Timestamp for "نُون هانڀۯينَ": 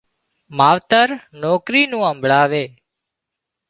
1.91-2.67